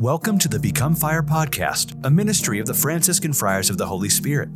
[0.00, 4.08] Welcome to the Become Fire podcast, a ministry of the Franciscan Friars of the Holy
[4.08, 4.48] Spirit.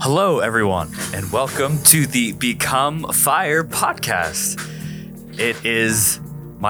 [0.00, 4.68] Hello, everyone, and welcome to the Become Fire podcast.
[5.38, 6.18] It is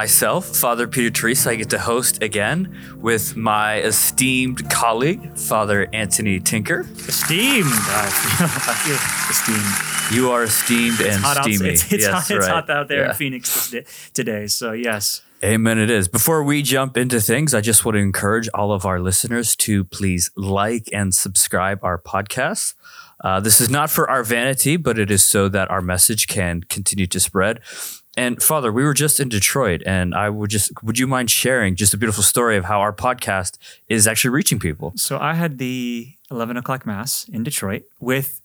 [0.01, 1.49] myself, Father Peter Teresa.
[1.49, 6.81] I get to host again with my esteemed colleague, Father Antony Tinker.
[7.09, 7.65] Esteemed.
[7.73, 9.01] I feel
[9.31, 10.15] esteemed.
[10.15, 11.71] You are esteemed and Hot out- steamy.
[11.71, 13.09] It's, it's, yes, hot, it's hot out there Yeah.
[13.09, 13.75] in Phoenix
[14.13, 14.49] today.
[14.49, 15.23] So, yes.
[15.43, 15.79] Amen.
[15.79, 16.09] It is.
[16.09, 19.83] Before we jump into things, I just want to encourage all of our listeners to
[19.83, 22.75] please like and subscribe our podcast.
[23.25, 26.61] Uh, this is not for our vanity, but it is so that our message can
[26.65, 27.61] continue to spread.
[28.17, 31.77] And Father, we were just in Detroit, and I would just would you mind sharing
[31.77, 34.93] just a beautiful story of how our podcast is actually reaching people?
[34.97, 38.41] So, I had the 11 o'clock Mass in Detroit with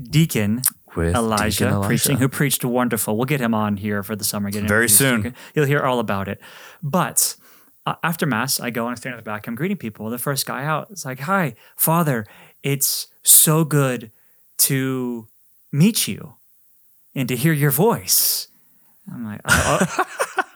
[0.00, 0.60] Deacon
[0.94, 1.86] With Elijah, Deacon Elijah.
[1.88, 3.16] preaching, who preached wonderful.
[3.16, 4.50] We'll get him on here for the summer.
[4.50, 5.34] Get Very soon.
[5.54, 6.40] You'll hear all about it.
[6.82, 7.36] But
[7.86, 9.46] uh, after Mass, I go and I stand at the back.
[9.46, 10.10] I'm greeting people.
[10.10, 12.26] The first guy out is like, Hi, Father,
[12.62, 14.10] it's so good
[14.58, 15.28] to
[15.72, 16.34] meet you
[17.14, 18.48] and to hear your voice.
[19.12, 20.06] I'm like, "Oh,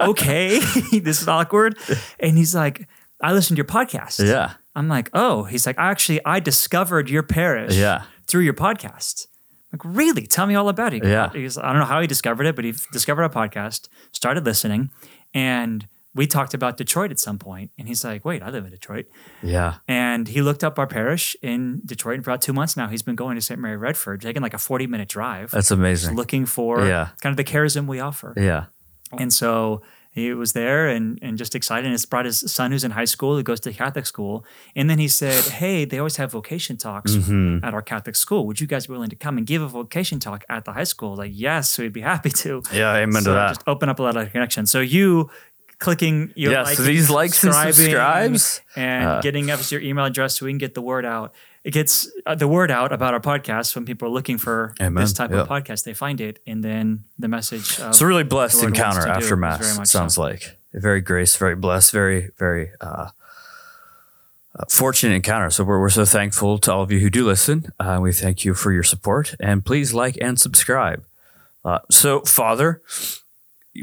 [0.00, 0.58] oh, okay,
[1.00, 1.76] this is awkward.
[2.18, 2.88] And he's like,
[3.22, 4.26] I listened to your podcast.
[4.26, 4.54] Yeah.
[4.74, 8.04] I'm like, oh, he's like, actually, I discovered your parish Yeah.
[8.26, 9.26] through your podcast.
[9.72, 10.26] I'm like, really?
[10.26, 11.04] Tell me all about it.
[11.04, 11.30] Yeah.
[11.32, 14.90] He's, I don't know how he discovered it, but he discovered our podcast, started listening,
[15.34, 15.86] and
[16.18, 17.38] we talked about Detroit at some.
[17.78, 19.06] And he's like, wait, I live in Detroit.
[19.42, 19.76] Yeah.
[19.86, 22.16] And he looked up our parish in Detroit.
[22.16, 23.58] And for about two months now, he's been going to St.
[23.60, 26.16] Mary Redford, taking like a 40 minute drive, That's amazing.
[26.16, 27.08] looking for Yeah.
[27.22, 28.34] kind of the charism we offer.
[28.36, 28.64] Yeah.
[29.16, 29.80] And so
[30.10, 31.84] he was there and, and just excited.
[31.86, 34.44] And it's brought his son who's in high school, who goes to Catholic school.
[34.74, 37.64] And then he said, Hey, they always have vocation talks Mm-hmm.
[37.64, 38.44] at our Catholic school.
[38.46, 40.84] Would you guys be willing to come and give a vocation talk at the high
[40.84, 41.14] school?
[41.16, 42.62] Like, yes, we'd be happy to.
[42.72, 42.96] Yeah.
[42.96, 43.48] Amen so to that.
[43.50, 44.70] Just open up a lot of connections.
[44.72, 45.30] So you
[45.78, 50.04] clicking your Yeah, like, so these likes and subscribes, and uh, getting us your email
[50.04, 51.34] address so we can get the word out.
[51.64, 54.94] It gets uh, the word out about our podcast when people are looking for Amen.
[55.02, 55.40] this type Yeah.
[55.42, 55.84] of podcast.
[55.84, 57.78] They find it, and then the message.
[57.78, 59.90] It's a really blessed the Lord wants encounter after mass.
[59.90, 60.22] sounds so.
[60.22, 63.08] like very grace, very blessed, very very uh,
[64.58, 65.50] uh, fortunate encounter.
[65.50, 67.72] So we're we're so thankful to all of you who do listen.
[67.78, 71.04] Uh, we thank you for your support, and please like and subscribe.
[71.64, 72.80] Uh, so, Father,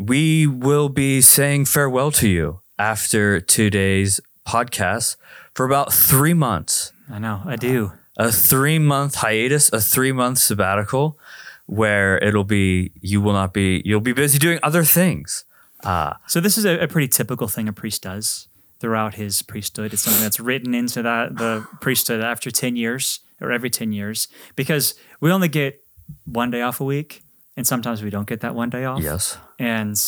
[0.01, 5.15] we will be saying farewell to you after today's podcast
[5.53, 7.91] for about three months I know, I do.
[8.19, 11.19] Uh, a three month hiatus, a three month sabbatical,
[11.65, 15.45] where it'll be you will not be you'll be busy doing other things.
[15.83, 18.47] Uh, so this is a, a pretty typical thing a priest does
[18.79, 19.93] throughout his priesthood.
[19.93, 24.27] It's something that's written into that the priesthood after ten years or every ten years
[24.55, 25.81] because we only get
[26.25, 27.23] one day off a week,
[27.57, 29.01] and sometimes we don't get that one day off.
[29.01, 29.37] Yes.
[29.59, 29.99] and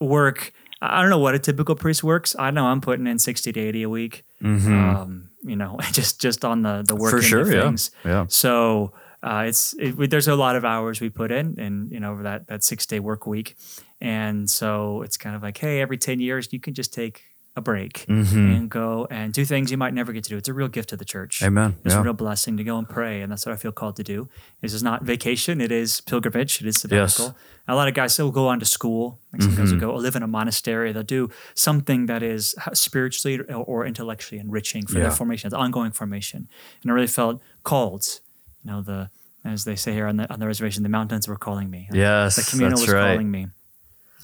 [0.00, 0.52] work.
[0.82, 2.36] I don't know what a typical priest works.
[2.38, 4.24] I know I'm putting in sixty to eighty a week.
[4.44, 7.20] Um, you know, just just on the the work Mm-hmm.
[7.22, 7.62] For sure, yeah.
[7.62, 7.90] things.
[8.04, 8.26] Yeah.
[8.28, 11.98] So uh, it's it, we, there's a lot of hours we put in, and you
[12.00, 13.56] know, over that that six day work week,
[14.00, 17.22] and so it's kind of like, hey, every ten years you can just take
[17.56, 18.50] a break Mm-hmm.
[18.54, 20.36] and go and do things you might never get to do.
[20.36, 21.42] It's a real gift to the church.
[21.42, 21.76] Amen.
[21.84, 22.00] It's Yeah.
[22.00, 24.28] a real blessing to go and pray, and that's what I feel called to do.
[24.60, 26.60] This is not vacation; it is pilgrimage.
[26.60, 27.34] It is sabbatical.
[27.66, 29.18] A lot of guys still go on to school.
[29.32, 29.60] Like some Mm-hmm.
[29.62, 30.92] guys will go live in a monastery.
[30.92, 35.04] They'll do something that is spiritually or- intellectually enriching for Yeah.
[35.04, 36.48] their formation, it's ongoing formation.
[36.82, 38.20] And I really felt called.
[38.64, 39.10] You know, the
[39.44, 41.88] as they say here on the on the reservation, the mountains were calling me.
[41.92, 43.12] Yes, the communal that's was right.
[43.12, 43.46] calling me.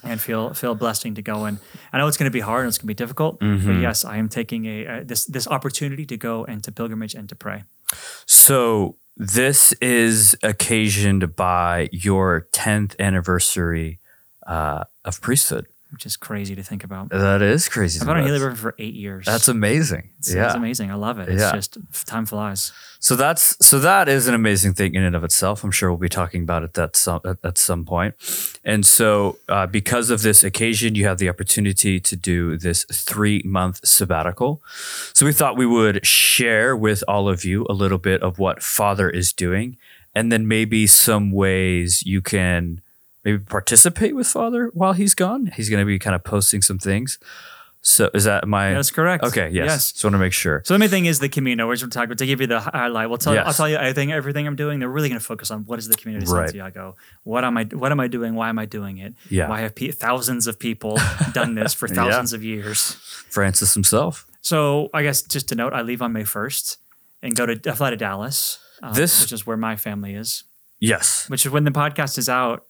[0.05, 1.59] And feel feel a blessing to go and
[1.93, 3.67] I know it's going to be hard and it's going to be difficult, Mm-hmm.
[3.67, 7.15] but yes, I am taking a, a this this opportunity to go and to pilgrimage
[7.15, 7.63] and to pray.
[8.27, 14.01] So this is occasioned by your tenth anniversary
[14.47, 15.67] uh, of priesthood.
[15.93, 17.11] Which is crazy to think about.
[17.11, 18.01] That is crazy.
[18.01, 18.25] I've been on.
[18.25, 19.27] Gila River for eight years.
[19.27, 20.09] That's amazing.
[20.19, 20.47] it's, yeah.
[20.47, 20.91] it's amazing.
[20.91, 21.29] I love it.
[21.29, 21.53] It's Yeah.
[21.53, 21.77] just
[22.07, 22.73] time flies.
[22.99, 25.63] So that's so that is an amazing thing in and of itself.
[25.65, 28.15] I'm sure we'll be talking about it at some at, at some point.
[28.65, 33.43] And so, uh, because of this occasion, you have the opportunity to do this three
[33.45, 34.63] month sabbatical.
[35.13, 38.63] So we thought we would share with all of you a little bit of what
[38.63, 39.77] Father is doing,
[40.15, 42.81] and then maybe some ways you can
[43.25, 45.47] maybe participate with Father while he's gone.
[45.57, 47.19] He's going to be kind of posting some things.
[47.85, 48.73] So is that my?
[48.75, 49.25] That's correct.
[49.25, 49.51] Okay.
[49.51, 49.67] Yes.
[49.67, 49.93] Yes.
[49.93, 50.63] Just want to make sure.
[50.65, 52.19] So the main thing is the Camino, which we're talking about.
[52.19, 53.45] To give you the highlight, we'll tell Yes.
[53.45, 54.79] I'll tell you everything everything I'm doing.
[54.79, 56.47] They're really going to focus on what is the Camino de Right.
[56.49, 56.95] Santiago.
[57.25, 58.37] What am I What am I doing?
[58.37, 59.15] Why am I doing it?
[59.31, 59.49] Yeah.
[59.49, 60.97] Why have pe- thousands of people
[61.33, 62.93] done this for thousands of years?
[63.29, 64.27] Francis himself.
[64.43, 66.77] So I guess just to note, I leave on May 1st.
[67.21, 70.45] and go to I fly to Dallas, uh, This- which is where my family is.
[70.79, 71.29] Yes.
[71.29, 72.65] Which is when the podcast is out,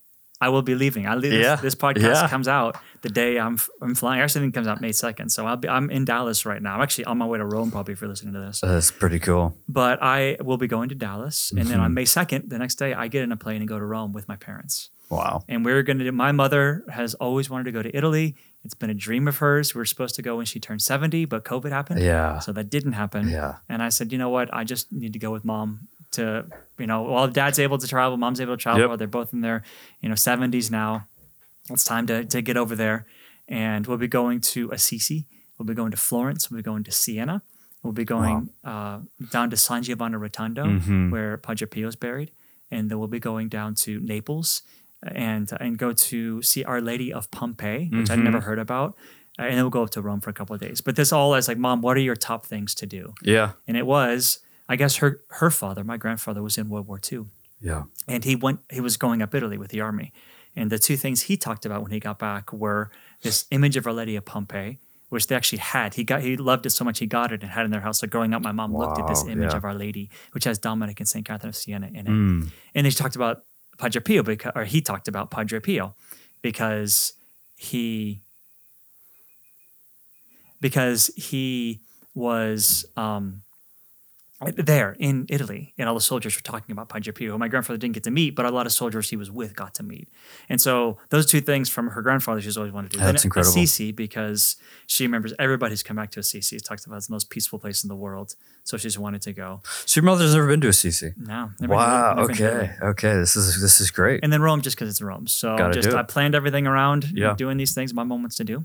[0.44, 1.04] I will be leaving.
[1.06, 1.56] I leave, Yeah.
[1.56, 2.28] this, this podcast Yeah.
[2.34, 4.20] comes out the day I'm I'm flying.
[4.22, 5.28] Actually, I think it comes out May second.
[5.30, 6.74] So I'll be I'm in Dallas right now.
[6.74, 8.60] I'm actually on my way to Rome probably if you're listening to this.
[8.60, 9.56] That's pretty cool.
[9.68, 11.80] But I will be going to Dallas, and then Mm-hmm.
[11.84, 14.12] on May second, the next day, I get in a plane and go to Rome
[14.12, 14.90] with my parents.
[15.10, 15.44] Wow.
[15.46, 18.34] And we're going to do, my mother has always wanted to go to Italy.
[18.64, 19.74] It's been a dream of hers.
[19.74, 22.00] We were supposed to go when she turned 70, but COVID happened.
[22.00, 22.38] Yeah.
[22.38, 23.28] So that didn't happen.
[23.28, 23.56] Yeah.
[23.68, 24.48] And I said, you know what?
[24.54, 26.46] I just need to go with mom to,
[26.78, 28.88] you know, while dad's able to travel, mom's able to travel.
[28.90, 28.98] Yep.
[28.98, 29.62] They're both in their,
[30.00, 31.06] you know, 70s now.
[31.70, 33.06] It's time to, to get over there.
[33.48, 35.26] And we'll be going to Assisi.
[35.58, 36.50] We'll be going to Florence.
[36.50, 37.42] We'll be going to Siena.
[37.82, 39.00] We'll be going uh,
[39.30, 41.10] down to San Giovanni Rotondo, Mm-hmm.
[41.10, 42.30] where Padre Pio is buried.
[42.70, 44.62] And then we'll be going down to Naples
[45.02, 48.24] and and go to see Our Lady of Pompeii, which I'd Mm-hmm.
[48.24, 48.94] never heard about.
[49.38, 50.80] Uh, And then we'll go up to Rome for a couple of days.
[50.80, 53.14] But this all is like, Mom, what are your top things to do?
[53.22, 53.52] Yeah.
[53.66, 54.38] And it was,
[54.68, 57.26] I guess her her father, my grandfather, was in World War II,
[57.60, 57.84] Yeah.
[58.08, 58.60] and he went.
[58.70, 60.12] He was going up Italy with the army,
[60.56, 62.90] and the two things he talked about when he got back were
[63.22, 64.78] this image of Our Lady of Pompeii,
[65.08, 65.94] which they actually had.
[65.94, 67.80] He got he loved it so much he got it and had it in their
[67.80, 68.00] house.
[68.00, 69.56] So growing up, my mom looked at this image yeah.
[69.56, 72.06] of Our Lady, which has Dominic and Saint Catherine of Siena in it.
[72.06, 72.42] Mm.
[72.42, 73.44] And then he talked about
[73.78, 75.94] Padre Pio because, or he talked about Padre Pio
[76.40, 77.12] because
[77.56, 78.22] he
[80.60, 81.80] because he
[82.14, 83.42] was um,
[84.56, 87.32] there in Italy, and all the soldiers were talking about Padre Pio.
[87.32, 89.54] who My grandfather didn't get to meet, but a lot of soldiers he was with
[89.54, 90.08] got to meet.
[90.48, 93.02] And so those two things from her grandfather, she's always wanted to do.
[93.04, 93.50] That's then incredible.
[93.52, 94.56] Assisi, because
[94.86, 96.58] she remembers everybody who's come back to Assisi.
[96.60, 98.34] Talks about it's the most peaceful place in the world,
[98.64, 99.60] so she's wanted to go.
[99.86, 101.12] So your mother's never been to Assisi?
[101.16, 102.14] No, never- Wow.
[102.26, 102.74] been Okay.
[102.82, 103.14] Okay.
[103.14, 104.20] This is this is great.
[104.22, 105.26] and then Rome just because it's Rome.
[105.26, 105.94] So Gotta just it.
[105.94, 107.34] I planned everything around Yeah.
[107.34, 108.64] doing these things my mom wants to do.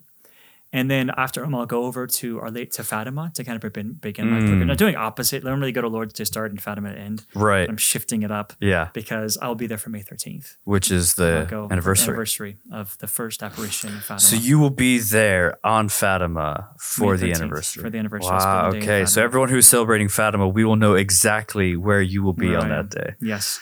[0.73, 3.61] And then after Rome, I'll go over to our late to Fatima to kind of
[3.71, 4.69] begin, begin my Mm.
[4.69, 5.43] I'm doing opposite.
[5.43, 7.25] Normally go to Lourdes to start and Fatima to end.
[7.33, 7.69] right.
[7.69, 8.89] I'm shifting it up Yeah.
[8.93, 10.57] because I'll be there for May 13th.
[10.65, 12.11] Which is the anniversary.
[12.11, 14.19] anniversary of the first apparition of Fatima.
[14.19, 17.81] So you will be there on Fatima for May the anniversary.
[17.83, 18.29] for the anniversary.
[18.31, 18.39] Wow.
[18.39, 19.05] Spend a day in Okay.
[19.05, 22.69] So everyone who's celebrating Fatima, we will know exactly where you will be Where on
[22.69, 23.15] that day.
[23.21, 23.59] yes.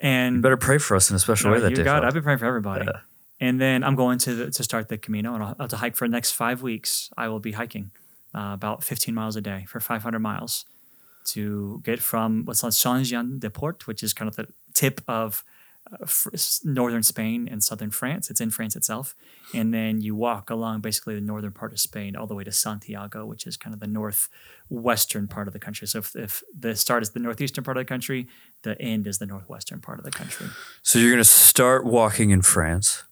[0.00, 1.84] And You better pray for us in a special No, way that you day.
[1.84, 1.92] Phil.
[1.92, 2.86] I've been praying for everybody.
[2.86, 3.00] Yeah.
[3.42, 5.96] And then I'm going to the, to start the Camino, and I'll have to hike
[5.96, 7.10] for the next five weeks.
[7.16, 7.90] I will be hiking
[8.32, 10.64] uh, about 15 miles a day for 500 miles
[11.24, 15.00] to get from what's called Saint Jean de Port, which is kind of the tip
[15.08, 15.44] of
[15.92, 16.06] uh,
[16.62, 18.30] northern Spain and southern France.
[18.30, 19.16] It's in France itself,
[19.52, 22.52] and then you walk along basically the northern part of Spain all the way to
[22.52, 25.88] Santiago, which is kind of the northwestern part of the country.
[25.88, 28.28] So if, if the start is the northeastern part of the country,
[28.62, 30.46] the end is the northwestern part of the country.
[30.84, 33.02] So you're going to start walking in France,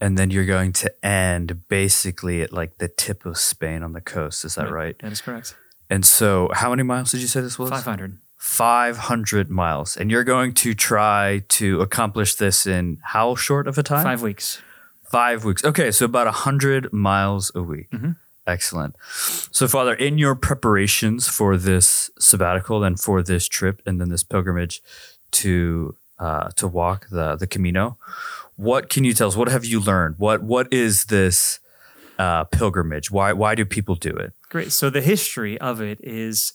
[0.00, 4.00] and then you're going to end basically at like the tip of Spain on the
[4.00, 4.44] coast.
[4.44, 4.96] Is that right?
[5.00, 5.56] That is correct.
[5.90, 7.70] And so, how many miles did you say this was?
[7.70, 8.18] 500.
[8.36, 9.96] 500 miles.
[9.96, 14.04] And you're going to try to accomplish this in how short of a time?
[14.04, 14.60] Five weeks.
[15.10, 15.64] Five weeks.
[15.64, 17.90] Okay, so about 100 miles a week.
[17.90, 18.16] Mhm.
[18.46, 18.96] Excellent.
[19.52, 24.22] So, Father, in your preparations for this sabbatical and for this trip and then this
[24.24, 24.82] pilgrimage
[25.32, 27.96] to uh, to walk the the Camino,
[28.58, 29.36] what can you tell us?
[29.36, 30.16] What have you learned?
[30.18, 31.60] What what is this
[32.18, 33.10] uh, pilgrimage?
[33.10, 34.32] Why why do people do it?
[34.50, 34.72] Great.
[34.72, 36.52] So the history of it is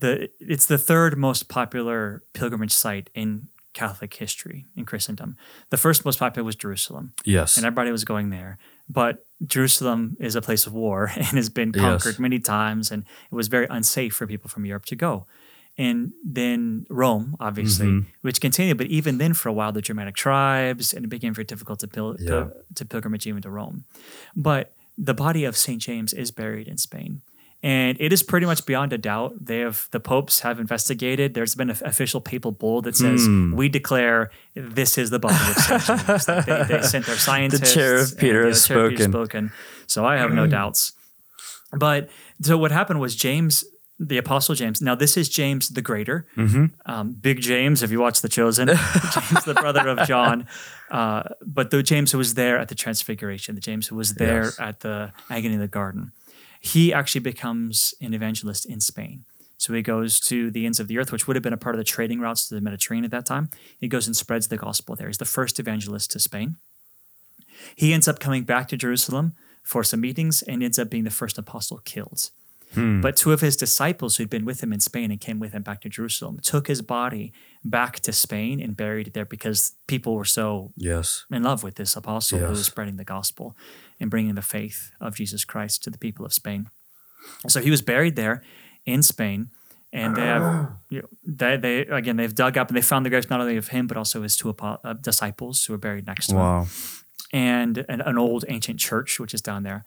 [0.00, 5.36] the it's the third most popular pilgrimage site in Catholic history in Christendom.
[5.70, 7.56] The first most popular was Jerusalem, Yes.
[7.56, 8.58] and everybody was going there.
[8.88, 11.80] But Jerusalem is a place of war and has been Yes.
[11.82, 15.26] conquered many times, and it was very unsafe for people from Europe to go.
[15.78, 18.06] And then Rome, obviously, Mhm.
[18.22, 21.44] which continued, but even then, for a while, the Germanic tribes, and it became very
[21.44, 22.28] difficult to, pil- Yeah.
[22.30, 23.84] to, to pilgrimage even to Rome.
[24.34, 25.80] But the body of St.
[25.82, 27.20] James is buried in Spain.
[27.62, 29.44] And it is pretty much beyond a doubt.
[29.46, 31.34] They have the popes have investigated.
[31.34, 33.54] There's been an official papal bull that says Hmm.
[33.56, 35.82] we declare this is the body of St.
[36.06, 36.26] James.
[36.46, 37.74] they, they sent their scientists.
[37.74, 39.12] chair of Peter the has chair of Peter spoken.
[39.48, 39.52] spoken.
[39.86, 40.92] So I have no doubts.
[41.72, 42.08] But
[42.42, 43.64] so what happened was James,
[43.98, 44.82] the Apostle James.
[44.82, 46.66] Now this is James the Greater, Mm-hmm.
[46.90, 47.82] um, Big James.
[47.82, 50.46] If you watch The Chosen, James the brother of John.
[50.90, 54.44] Uh, but the James who was there at the Transfiguration, the James who was there
[54.44, 54.60] Yes.
[54.60, 56.12] at the agony in the garden,
[56.60, 59.24] he actually becomes an evangelist in Spain.
[59.58, 61.74] So he goes to the ends of the earth, which would have been a part
[61.74, 63.48] of the trading routes to the Mediterranean at that time.
[63.78, 65.06] He goes and spreads the gospel there.
[65.06, 66.56] He's the first evangelist to Spain.
[67.74, 71.10] He ends up coming back to Jerusalem for some meetings and ends up being the
[71.10, 72.30] first apostle killed.
[73.00, 75.62] But two of his disciples who'd been with him in Spain and came with him
[75.62, 77.32] back to Jerusalem took his body
[77.64, 81.24] back to Spain and buried it there because people were so Yes.
[81.30, 83.56] in love with this apostle who was spreading the gospel
[84.00, 86.68] and bringing the faith of Jesus Christ to the people of Spain.
[87.48, 88.42] So he was buried there
[88.84, 89.48] in Spain.
[89.92, 90.42] and they have
[90.90, 93.56] you know, they, they again they've dug up and they found the graves not only
[93.56, 96.66] of him but also his two uh, disciples who were buried next to him Wow.
[97.32, 99.84] and an, an old ancient church which is down there.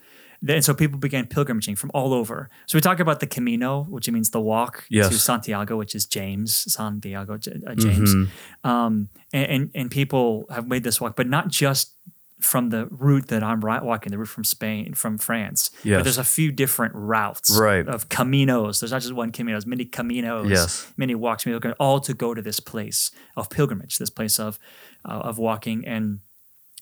[0.47, 2.49] And so people began pilgrimaging from all over.
[2.65, 5.09] So we talk about the Camino, which means the walk Yes.
[5.09, 8.15] to Santiago, which is James, Santiago, uh, James.
[8.15, 8.67] Mm-hmm.
[8.69, 11.93] Um, and, and and people have made this walk, but not just
[12.39, 15.71] from the route that I'm ri- walking, the route from Spain, from France.
[15.83, 15.97] Yes.
[15.97, 17.85] But there's a few different routes Right.
[17.85, 18.79] of caminos.
[18.79, 20.87] There's not just one camino, there's many caminos, Yes.
[20.95, 21.45] many walks,
[21.81, 24.57] all to go to this place of pilgrimage, this place of
[25.03, 25.85] uh, of walking.
[25.85, 26.19] And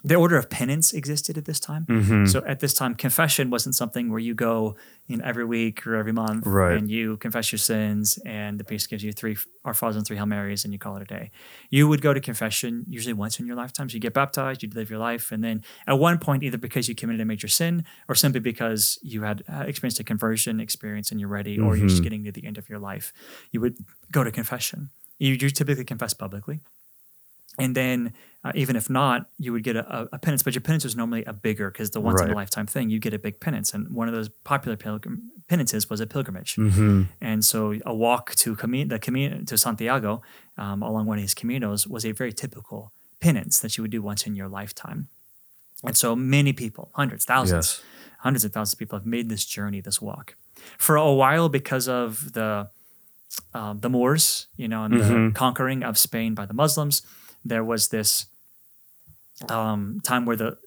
[0.03, 1.85] the order of penance existed at this time.
[1.89, 2.25] Mm-hmm.
[2.27, 4.75] So at this time, confession wasn't something where you go
[5.07, 6.77] in every week or every month Right.
[6.77, 9.35] and you confess your sins and the priest gives you three
[9.65, 11.31] Our Fathers and three Hail Marys and you call it a day.
[11.71, 13.89] You would go to confession usually once in your lifetime.
[13.89, 16.87] So you get baptized, you live your life, and then at one point, either because
[16.87, 21.09] you committed a major sin or simply because you had uh, experienced a conversion experience
[21.09, 23.13] and you're ready, or you're just getting to the end of your life,
[23.51, 23.75] you would
[24.11, 24.91] go to confession.
[25.17, 26.59] You, you typically confess publicly.
[27.59, 28.13] And then,
[28.47, 31.23] uh, even if not, you would get a, a, penance, but your penance was normally
[31.25, 33.73] a bigger because the once in a lifetime thing, you get a big penance.
[33.73, 36.55] And one of those popular pilgrim- penances was a pilgrimage.
[36.55, 37.03] Mm-hmm.
[37.19, 40.21] And so, a walk to the Camino to Santiago
[40.57, 44.01] um, along one of his caminos was a very typical penance that you would do
[44.01, 45.09] once in your lifetime.
[45.83, 47.81] And so, many people, hundreds, thousands, Yes.
[48.19, 50.35] hundreds of thousands of people have made this journey, this walk.
[50.77, 52.69] For a while, because of the
[53.53, 57.01] um, the Moors, you know, and the conquering of Spain by the Muslims,
[57.43, 58.27] there was this
[59.49, 60.57] um, time where the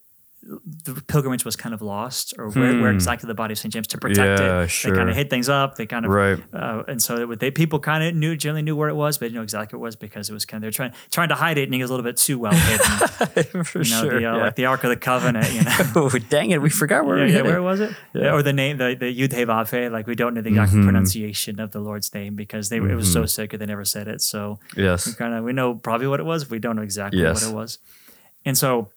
[0.85, 3.87] the pilgrimage was kind of lost, or where, where exactly the body of Saint James
[3.89, 4.69] to protect Yeah, it.
[4.69, 4.91] sure.
[4.93, 5.75] They kind of hid things up.
[5.77, 6.43] They kind of Right.
[6.55, 9.21] uh, and so it they people kind of knew generally knew where it was, but
[9.21, 11.29] they didn't know exactly where it was because it was kind of they're trying trying
[11.29, 13.65] to hide it, and it was a little bit too well hidden.
[13.65, 14.11] For you know, sure.
[14.13, 14.43] the, uh, yeah.
[14.45, 15.77] like the Ark of the Covenant, you know.
[15.97, 16.63] oh, dang it.
[16.63, 17.63] We forgot where yeah, yeah, where it.
[17.63, 17.95] was it?
[18.15, 18.33] Yeah.
[18.33, 20.85] Or the name, the, the Yud He like we don't know the exact Mm-hmm.
[20.85, 24.23] pronunciation of the Lord's name because they it was so sacred they never said it.
[24.23, 25.07] So Yes.
[25.07, 26.49] we kind of we know probably what it was.
[26.49, 27.45] We don't know exactly Yes.
[27.45, 27.79] what it was,
[28.45, 28.91] and so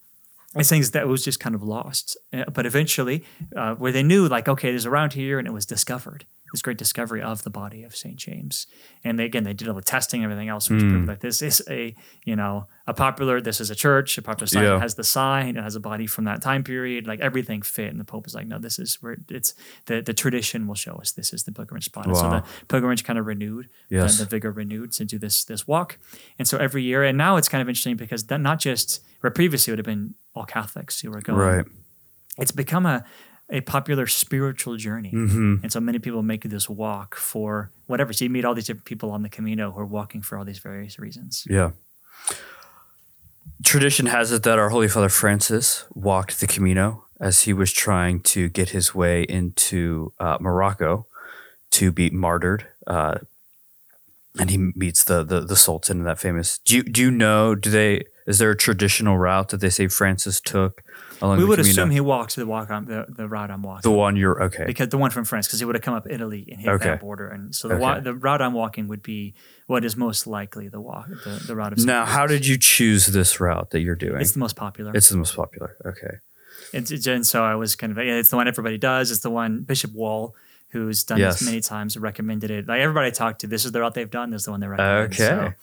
[0.56, 2.18] it's things that was just kind of lost.
[2.32, 3.24] Uh, But eventually,
[3.56, 6.26] uh, where they knew like okay, there's around here, and it was discovered.
[6.54, 8.68] This great discovery of the body of Saint James,
[9.04, 10.90] and they, again they did all the testing, and everything else, which Hmm.
[10.92, 13.42] proved that this is a you know a popular.
[13.42, 14.16] This is a church.
[14.20, 14.76] A popular sign Yeah.
[14.76, 15.58] It has the sign.
[15.58, 17.08] It has a body from that time period.
[17.08, 19.56] Like everything fit, and the Pope was like, no, this is where it's
[19.88, 22.06] the the tradition will show us this is the pilgrimage spot.
[22.06, 24.18] And so the pilgrimage kind of renewed, Yes.
[24.20, 25.98] the, the vigor renewed to do this this walk.
[26.38, 29.32] And so every year, and now it's kind of interesting because that not just where
[29.32, 31.40] previously it would have been all Catholics who were going.
[31.40, 31.66] Right.
[32.38, 33.04] It's become a
[33.50, 35.12] a popular spiritual journey.
[35.12, 35.56] Mm-hmm.
[35.64, 38.14] And so many people make this walk for whatever.
[38.14, 40.46] So you meet all these different people on the Camino who are walking for all
[40.46, 41.46] these various reasons.
[41.50, 41.72] Yeah.
[43.64, 48.20] Tradition has it that our Holy Father Francis walked the Camino as he was trying
[48.22, 51.08] to get his way into uh, Morocco
[51.72, 52.68] to be martyred.
[52.86, 53.20] Uh,
[54.40, 56.58] and he meets the, the the Sultan in that famous.
[56.60, 57.56] Do you do you know?
[57.56, 58.04] Do they?
[58.26, 60.82] Is there a traditional route that they say Francis took
[61.24, 61.72] along We would Camino?
[61.72, 63.90] assume he walked the walk on the, the route I'm walking.
[63.90, 64.66] the one you're okay.
[64.66, 66.86] because the one from France, because he would have come up Italy and hit Okay.
[66.90, 69.34] that border, and so the wa- the route I'm walking would be
[69.68, 71.80] what is most likely the walk, the, the route of.
[71.86, 74.22] Now, how did you choose this route that you're doing?
[74.22, 74.92] It's the most popular.
[74.94, 75.76] It's the most popular.
[75.86, 76.18] Okay.
[76.74, 79.10] It's, it's- and so I was kind of yeah, it's the one everybody does.
[79.10, 80.36] It's the one Bishop Wall,
[80.70, 81.40] who's done Yes.
[81.40, 82.68] this many times, recommended it.
[82.68, 84.30] Like everybody I talked to, this is the route they've done.
[84.32, 85.14] This is the one they recommend.
[85.14, 85.18] Okay.
[85.18, 85.54] So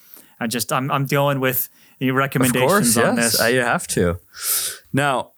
[0.41, 3.53] I just I'm I'm dealing with the Of recommendations course, on yes, this.
[3.53, 4.19] you have to.
[4.93, 5.33] Now,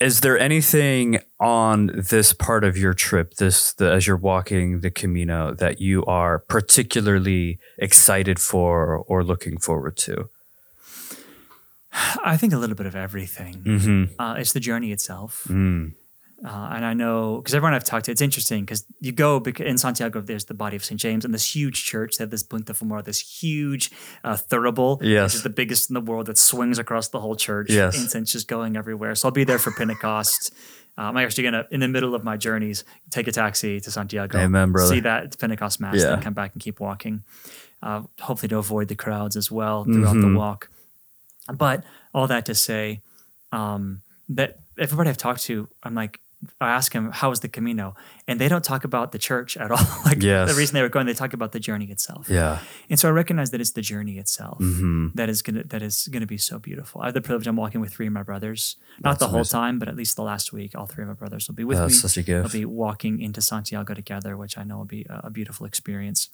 [0.00, 4.90] is there anything on this part of your trip, this the, as you're walking the
[4.90, 10.28] Camino, that you are particularly excited for or looking forward to?
[12.24, 13.56] I think a little bit of everything.
[13.56, 14.20] Mm-hmm.
[14.20, 15.46] Uh, it's the journey itself.
[15.48, 15.94] Mm.
[16.44, 19.66] Uh, and I know because everyone I've talked to, it's interesting because you go because
[19.66, 21.00] in Santiago, there's the body of St.
[21.00, 22.16] James and this huge church.
[22.16, 23.90] They have this Botafumeiro, this huge
[24.22, 24.98] uh, thurible.
[25.02, 25.30] Yes.
[25.32, 27.70] Which is the biggest in the world that swings across the whole church.
[27.70, 28.00] Yes.
[28.00, 29.16] Incense just going everywhere.
[29.16, 30.54] So I'll be there for Pentecost.
[30.96, 33.90] Um, I'm actually going to, in the middle of my journeys, take a taxi to
[33.90, 34.38] Santiago.
[34.38, 34.94] Amen, brother.
[34.94, 36.10] See that Pentecost Mass, Yeah.
[36.10, 37.24] then come back and keep walking.
[37.82, 40.32] Uh, hopefully to avoid the crowds as well throughout Mm-hmm.
[40.34, 40.70] the walk.
[41.52, 41.82] But
[42.14, 43.00] all that to say,
[43.52, 46.20] um, that everybody I've talked to, I'm like,
[46.60, 47.94] I ask him, how was the Camino?
[48.26, 49.86] And they don't talk about the church at all.
[50.04, 50.48] like Yes.
[50.50, 52.28] the reason they were going, they talk about the journey itself.
[52.28, 52.58] Yeah.
[52.90, 55.08] And so I recognize that it's the journey itself Mm-hmm.
[55.14, 57.00] that is gonna that is gonna be so beautiful.
[57.02, 58.76] I have the privilege I'm walking with three of my brothers.
[59.00, 59.58] Not That's the whole amazing.
[59.60, 61.78] time, but at least the last week, all three of my brothers will be with
[61.78, 62.08] That's me.
[62.08, 65.30] such a They'll be walking into Santiago together, which I know will be a, a
[65.30, 66.28] beautiful experience.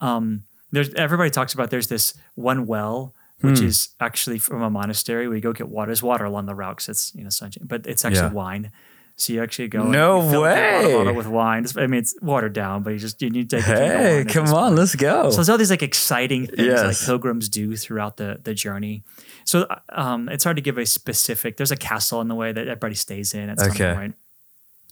[0.00, 3.64] Um, there's everybody talks about there's this one well which Hmm.
[3.66, 5.88] is actually from a monastery where you go get water.
[5.88, 8.32] There's water along the route 'cause it's you know such, but it's actually Yeah.
[8.44, 8.70] wine.
[9.16, 9.84] So you actually go.
[9.84, 10.94] No you fill up your water way.
[10.94, 11.66] bottle with wine.
[11.76, 13.64] I mean, it's watered down, but you just you need to take.
[13.66, 15.30] Hey, come on, let's go.
[15.30, 19.02] So there's all these like exciting things like pilgrims do throughout the the journey.
[19.44, 21.56] So um, it's hard to give a specific.
[21.56, 23.94] There's a castle in the way that everybody stays in at some Okay.
[23.94, 24.14] point.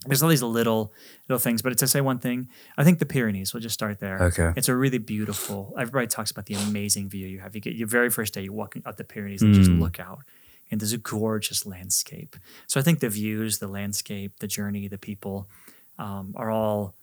[0.07, 0.93] There's all these little
[1.29, 2.49] little things, but to say one thing,
[2.79, 3.53] I think the Pyrenees.
[3.53, 4.23] We'll just start there.
[4.25, 4.53] Okay.
[4.57, 5.75] it's a really beautiful.
[5.79, 7.55] Everybody talks about the amazing view you have.
[7.55, 9.81] You get your very first day, you're walking up the Pyrenees and you just Mm.
[9.81, 10.21] look out,
[10.71, 12.37] and there's a gorgeous landscape.
[12.67, 15.49] So I think the views, the landscape, the journey, the people,
[15.99, 16.95] um, are all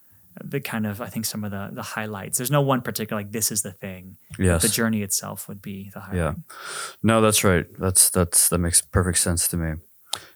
[0.44, 2.38] the kind of I think some of the the highlights.
[2.38, 4.18] There's no one particular like this is the thing.
[4.38, 4.62] Yes.
[4.62, 6.18] The journey itself would be the highlight.
[6.18, 6.34] Yeah.
[7.02, 7.66] No, that's right.
[7.80, 9.74] That's that's that makes perfect sense to me.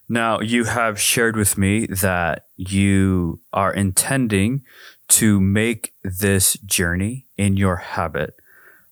[0.10, 4.64] Now, you have shared with me that you are intending
[5.08, 8.36] to make this journey in your habit.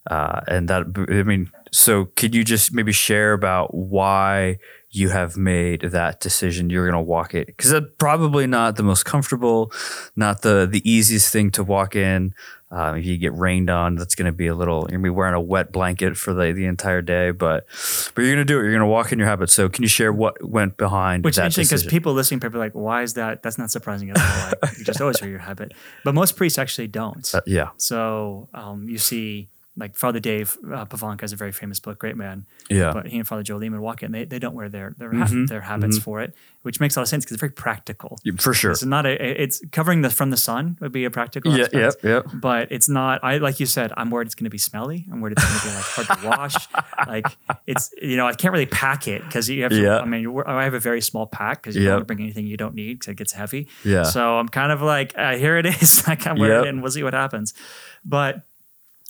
[0.10, 4.58] Uh, and that, I mean, so could you just maybe share about why
[4.92, 6.70] you have made that decision?
[6.70, 9.72] You're going to walk it because that's probably not the most comfortable,
[10.16, 12.34] not the the easiest thing to walk in.
[12.72, 14.82] Um, if you get rained on, that's going to be a little.
[14.82, 17.66] You're going to be wearing a wet blanket for the, the entire day, but
[18.14, 18.64] but you're going to do it.
[18.64, 19.50] You're going to walk in your habit.
[19.50, 22.64] So can you share what went behind Which is interesting because people listening, people are
[22.64, 23.42] like, why is that?
[23.42, 24.52] That's not surprising at all.
[24.62, 25.74] Like, you just always wear your habit.
[26.06, 27.28] But most priests actually don't.
[27.40, 29.50] Uh, yeah, So um, you see,
[29.80, 32.46] like Father Dave uh, Pivonka is a very famous book, great man.
[32.70, 35.12] yeah, But he and Father Joe Lehman walk in, they, they don't wear their their,
[35.14, 37.52] ha- Mhm, their habits for it, which makes a lot of sense because it's very
[37.54, 38.20] practical.
[38.40, 38.72] for sure.
[38.72, 42.04] It's not a, it's covering the from the sun would be a practical Yeah, aspect.
[42.04, 42.34] yep, yep.
[42.34, 43.24] But it's not.
[43.24, 43.94] I like you said.
[43.98, 45.06] I'm worried it's going to be smelly.
[45.12, 46.56] I'm worried it's going to be like hard to wash.
[47.08, 47.26] like
[47.66, 49.72] it's you know I can't really pack it because you have.
[49.72, 50.00] To, Yeah.
[50.00, 51.92] I mean I have a very small pack because you Yep.
[52.00, 53.68] don't bring anything you don't need because it gets heavy.
[53.86, 54.04] Yeah.
[54.04, 56.06] So I'm kind of like uh, here it is.
[56.08, 56.66] like I'm wearing Yep.
[56.66, 57.54] it and we'll see what happens.
[58.04, 58.44] But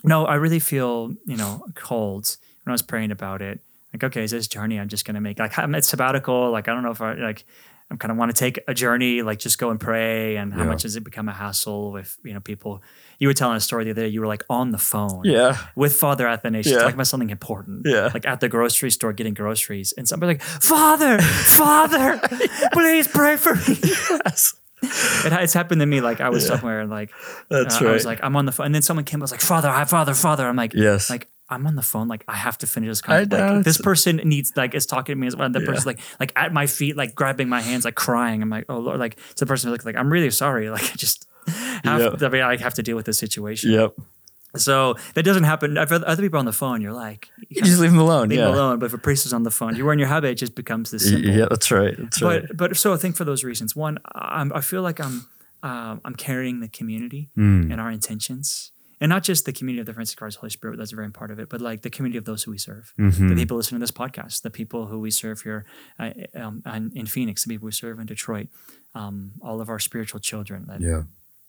[0.03, 3.60] no, I really feel you know cold when I was praying about it.
[3.94, 5.39] Like okay, is this journey I'm just going to make?
[5.39, 6.51] Like I'm at sabbatical.
[6.51, 7.46] Like I don't know if I like.
[7.91, 10.60] I'm kind of want to take a journey, like just go and pray, and how
[10.62, 10.68] Yeah.
[10.68, 12.84] much does it become a hassle with you know people?
[13.18, 14.10] You were telling a story the other day.
[14.10, 15.58] You were like on the phone, Yeah.
[15.75, 16.82] with Father Athanasius, Yeah.
[16.84, 18.12] talking about something important, Yeah.
[18.13, 22.22] like at the grocery store getting groceries, and somebody like, Father, Father,
[22.74, 23.81] please pray for me.
[25.25, 26.00] It, it's happened to me.
[26.01, 27.11] Like I was somewhere and like
[27.50, 29.22] That's uh, I was like I'm on the phone, and then someone came.
[29.22, 30.48] I was like, Father, I, Father, Father.
[30.48, 31.09] I'm like, Yes.
[31.09, 32.07] like I'm on the phone.
[32.07, 33.01] Like I have to finish this.
[33.01, 33.55] Conversation.
[33.57, 35.46] Like, this person needs like is talking to me as well.
[35.48, 35.65] And the Yeah.
[35.65, 38.42] person's like like at my feet, like grabbing my hands, like crying.
[38.42, 40.70] I'm like, oh Lord, like to the person like like I'm really sorry.
[40.70, 41.27] Like I just
[41.83, 42.22] have Yep.
[42.24, 43.72] I mean I have to deal with this situation.
[43.72, 43.96] Yep.
[44.57, 45.77] So that doesn't happen.
[45.77, 48.29] If other people on the phone, you're like, You just leave them alone.
[48.29, 48.46] leave yeah.
[48.46, 48.79] them alone.
[48.79, 50.90] But if a priest is on the phone, you're wearing your habit, it just becomes
[50.92, 51.29] this symbol.
[51.29, 51.96] Yeah, that's right.
[51.98, 52.48] That's right.
[52.48, 55.27] But but so I think for those reasons, one, I'm, I feel like I'm
[55.62, 57.72] um, I'm carrying the community Mm.
[57.72, 60.77] and our intentions, and not just the community of the Francis Christ Holy Spirit.
[60.77, 62.57] That's a very important part of it, but like the community of those who we
[62.57, 63.27] serve, Mm-hmm.
[63.29, 65.66] the people listening to this podcast, the people who we serve here
[66.00, 68.48] uh, um, in Phoenix, the people we serve in Detroit,
[68.96, 70.66] um, all of our spiritual children.
[70.68, 71.03] That, yeah.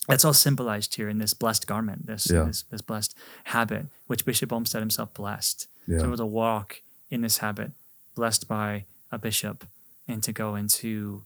[0.09, 2.45] That's all symbolized here in this blessed garment, this Yeah.
[2.45, 5.69] this, this blessed habit, which Bishop Olmsted himself blessed.
[5.87, 6.03] Yeah.
[6.05, 7.73] Able to walk in this habit,
[8.15, 9.65] blessed by a bishop,
[10.09, 11.25] and to go and to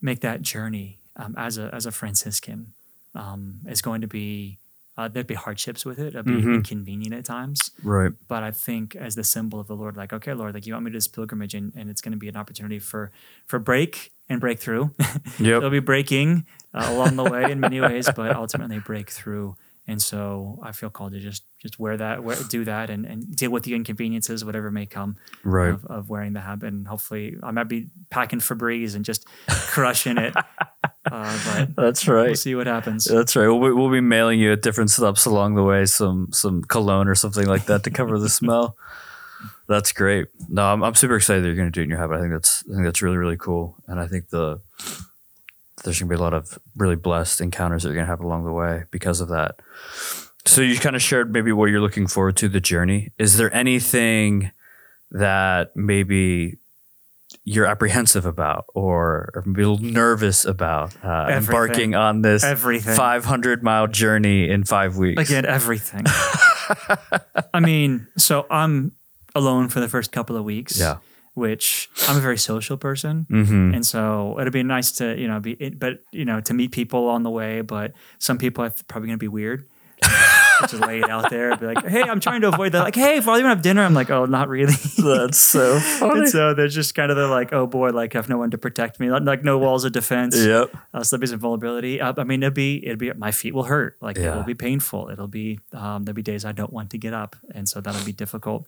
[0.00, 2.72] make that journey um, as a as a Franciscan
[3.14, 4.58] um, is going to be
[4.98, 6.08] uh, there'd be hardships with it.
[6.14, 6.54] It'd be Mhm.
[6.56, 8.12] inconvenient at times, Right.
[8.28, 10.84] but I think as the symbol of the Lord, like okay, Lord, like you want
[10.86, 13.10] me to this pilgrimage, and, and it's going to be an opportunity for
[13.46, 14.90] for break and breakthrough.
[14.98, 15.60] Yep.
[15.60, 19.56] There'll be breaking uh, along the way in many ways, but ultimately break through.
[19.88, 23.36] And so I feel called to just just wear that, wear, do that, and, and
[23.36, 25.68] deal with the inconveniences, whatever may come Right.
[25.70, 26.68] of, of wearing the habit.
[26.72, 30.34] And hopefully, I might be packing Febreze and just crushing it.
[31.08, 31.38] Uh,
[31.76, 33.04] but That's right, we'll see what happens.
[33.04, 33.46] That's right.
[33.46, 37.06] We'll be, we'll be mailing you at different stops along the way, some some cologne
[37.06, 38.76] or something like that to cover the smell.
[39.68, 40.28] That's great.
[40.48, 42.16] No, I'm, I'm super excited that you're going to do it in your habit.
[42.16, 44.60] I think that's I think that's really really cool, and I think the
[45.84, 48.20] there's going to be a lot of really blessed encounters that you're going to have
[48.20, 49.60] along the way because of that.
[50.44, 53.12] So you kind of shared maybe what you're looking forward to the journey.
[53.18, 54.52] Is there anything
[55.10, 56.58] that maybe
[57.44, 62.96] you're apprehensive about or, or maybe a little nervous about uh, embarking on this Everything.
[62.96, 65.28] 500 mile journey in five weeks?
[65.28, 66.04] Again, everything.
[67.54, 68.92] I mean, so I'm
[69.36, 70.78] alone for the first couple of weeks.
[70.78, 70.98] Yeah.
[71.34, 73.26] Which I'm a very social person.
[73.30, 73.74] Mm-hmm.
[73.74, 76.72] And so it'd be nice to, you know, be, it, but, you know, to meet
[76.72, 77.60] people on the way.
[77.60, 79.68] But some people are probably going to be weird.
[80.60, 81.50] Just lay it out there.
[81.50, 82.82] And be like, hey, I'm trying to avoid that.
[82.82, 83.82] Like, hey, Father, you want to have dinner?
[83.84, 84.72] I'm like, oh, not really.
[84.96, 86.20] That's so funny.
[86.20, 88.50] and so there's just kind of the like, oh boy, like I have no one
[88.52, 90.34] to protect me, like, no walls of defense.
[90.36, 90.74] Yep.
[90.94, 92.00] Uh, be some vulnerability.
[92.00, 93.98] Uh, I mean, it'll be, it'll be, my feet will hurt.
[94.00, 94.30] Like Yeah.
[94.30, 95.10] it'll be painful.
[95.10, 97.36] It'll be, um, there'll be days I don't want to get up.
[97.54, 98.66] And so that'll be difficult.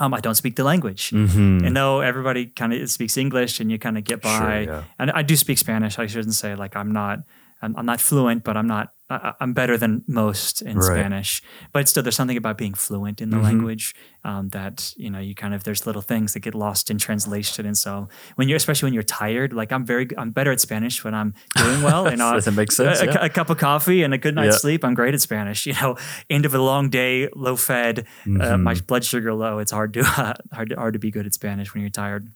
[0.00, 1.10] Um, I don't speak the language.
[1.10, 1.64] Mm-hmm.
[1.64, 4.84] And though everybody kind of speaks English and you kind of get by, yeah.
[4.98, 5.98] and I do speak Spanish.
[5.98, 7.20] I shouldn't say like I'm not,
[7.62, 10.84] I'm, I'm not fluent, but I'm not, I, I'm better than most in Right.
[10.84, 11.42] Spanish.
[11.72, 13.42] But still, there's something about being fluent in the Mhm.
[13.42, 13.94] language
[14.24, 17.64] um, that you know you kind of there's little things that get lost in translation.
[17.64, 21.02] And so when you're, especially when you're tired, like I'm very, I'm better at Spanish
[21.04, 22.06] when I'm doing well.
[22.12, 23.12] And uh, That makes sense, A, a yeah.
[23.16, 24.58] cu- a cup of coffee and a good night's Yeah.
[24.60, 25.64] sleep, I'm great at Spanish.
[25.68, 25.96] You know,
[26.28, 28.84] end of a long day, low fed, uh, my Mm-hmm.
[28.86, 29.58] blood sugar low.
[29.58, 30.02] It's hard to
[30.52, 32.28] hard to, hard to be good at Spanish when you're tired.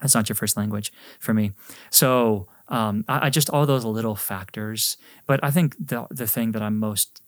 [0.00, 1.52] That's not your first language for me.
[1.90, 4.96] So um, I, I just all those little factors.
[5.26, 7.20] But I think the the thing that I'm most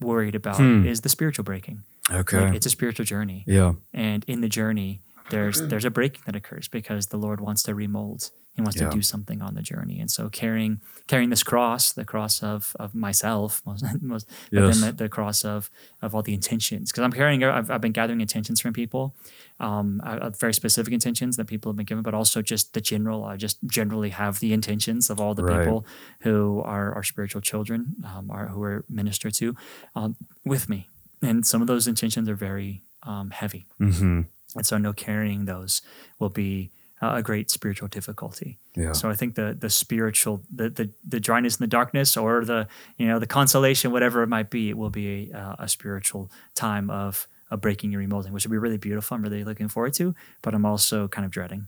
[0.00, 0.86] worried about Hmm.
[0.86, 1.82] is the spiritual breaking.
[2.10, 2.40] Okay.
[2.40, 3.72] Like, it's a spiritual journey, yeah.
[3.94, 7.74] and in the journey, there's there's a breaking that occurs because the Lord wants to
[7.74, 8.30] remold.
[8.64, 8.88] Wants Yeah.
[8.90, 12.74] to do something on the journey, and so carrying carrying this cross, the cross of
[12.78, 15.70] of myself, most, most but then the, the cross of
[16.02, 16.90] of all the intentions.
[16.90, 19.14] Because I'm carrying, I've, I've been gathering intentions from people,
[19.58, 22.80] um, uh, uh, very specific intentions that people have been given, but also just the
[22.80, 23.24] general.
[23.24, 25.58] I just generally have the intentions of all the Right.
[25.64, 25.86] people
[26.20, 29.56] who are our spiritual children, um, are who are ministered to,
[29.94, 30.88] um, with me,
[31.22, 33.66] and some of those intentions are very um, heavy.
[33.80, 34.22] Mm-hmm.
[34.56, 35.80] And so, no carrying those
[36.18, 36.70] will be
[37.02, 38.58] uh, a great spiritual difficulty.
[38.76, 38.92] Yeah.
[38.92, 42.68] So, I think the the spiritual, the, the the dryness and the darkness, or the
[42.96, 46.30] you know the consolation, whatever it might be, it will be a, uh, a spiritual
[46.54, 49.16] time of of breaking and remolding, which will be really beautiful.
[49.16, 51.66] I'm really looking forward to, but I'm also kind of dreading.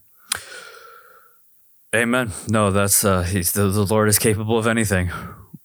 [1.95, 2.33] Amen.
[2.49, 5.11] No, that's uh, he's the, the Lord is capable of anything,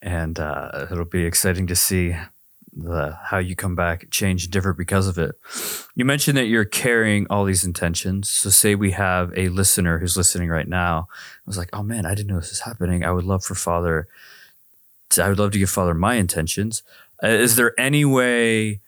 [0.02, 2.18] and uh, it'll be exciting to see
[2.84, 5.36] the how you come back, change, and differ because of it.
[5.96, 8.30] You mentioned that you're carrying all these intentions.
[8.30, 11.08] So, say we have a listener who's listening right now.
[11.12, 13.04] I was like, oh man, I didn't know this is happening.
[13.04, 14.08] I would love for Father.
[15.12, 16.84] To, I would love to give Father my intentions.
[17.24, 18.82] Uh, is there any way?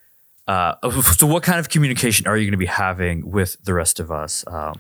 [0.47, 0.75] Uh,
[1.17, 4.11] so, what kind of communication are you going to be having with the rest of
[4.11, 4.43] us?
[4.47, 4.79] Um,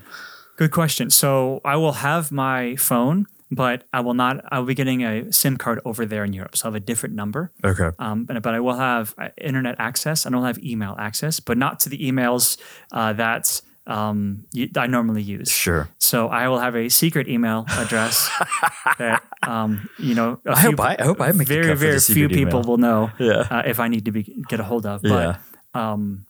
[0.59, 1.09] Good question.
[1.09, 4.43] So I will have my phone, but I will not.
[4.51, 6.85] I will be getting a SIM card over there in Europe, so I'll have a
[6.85, 7.51] different number.
[7.63, 7.89] okay.
[7.99, 10.25] Um, but, but I will have uh, internet access.
[10.25, 12.57] I don't have email access, but not to the emails
[12.91, 15.49] uh, that um, y- I normally use.
[15.49, 15.89] Sure.
[15.97, 18.29] So I will have a secret email address
[18.99, 20.39] that um, you know.
[20.45, 22.63] a I hope I- I hope I make very very few people email.
[22.63, 23.47] will know Yeah.
[23.49, 25.01] uh, if I need to be get a hold of.
[25.03, 25.37] Yeah.
[25.73, 26.25] But um,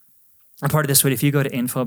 [0.62, 1.86] a part of this would if you go to info